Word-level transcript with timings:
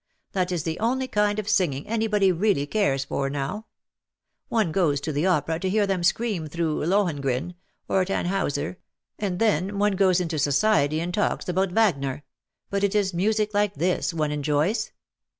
That 0.31 0.51
is 0.51 0.63
the 0.63 0.79
only 0.79 1.07
kind 1.07 1.37
of 1.37 1.47
singing 1.47 1.85
any 1.87 2.07
body 2.07 2.31
really 2.31 2.65
cares 2.65 3.05
for 3.05 3.29
now. 3.29 3.67
One 4.49 4.71
goes 4.71 4.99
to 5.01 5.11
the 5.11 5.27
opera 5.27 5.59
to 5.59 5.69
hear 5.69 5.85
them 5.85 6.01
scream 6.03 6.47
through 6.47 6.79
^ 6.85 6.87
Lohengrin''— 6.87 7.53
or 7.87 8.03
^ 8.05 8.07
Tannhiiuser^— 8.07 8.77
and 9.19 9.37
then 9.37 9.77
one 9.77 9.91
goes 9.95 10.19
into 10.19 10.39
society 10.39 10.99
and 10.99 11.13
talks 11.13 11.47
about 11.47 11.73
Wagner— 11.73 12.23
but 12.71 12.83
it 12.83 12.95
is 12.95 13.13
music 13.13 13.53
like 13.53 13.75
this 13.75 14.11
one 14.11 14.31
enjoys." 14.31 14.91